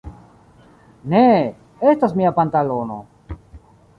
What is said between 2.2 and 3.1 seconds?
mia pantalono!